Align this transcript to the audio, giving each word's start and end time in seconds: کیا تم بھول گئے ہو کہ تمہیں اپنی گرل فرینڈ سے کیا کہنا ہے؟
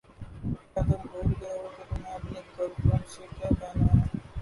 کیا 0.71 0.81
تم 0.87 1.01
بھول 1.03 1.33
گئے 1.41 1.57
ہو 1.57 1.67
کہ 1.77 1.83
تمہیں 1.89 2.13
اپنی 2.15 2.39
گرل 2.49 2.73
فرینڈ 2.77 3.07
سے 3.07 3.23
کیا 3.31 3.49
کہنا 3.59 3.85
ہے؟ 3.93 4.05